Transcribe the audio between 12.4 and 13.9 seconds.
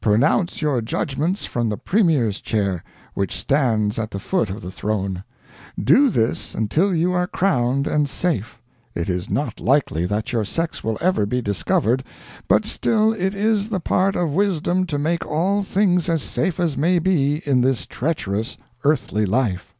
but still it is the